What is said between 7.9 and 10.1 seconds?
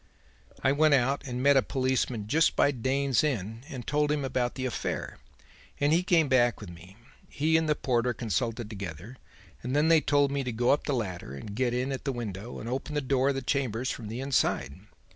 consulted together, and then they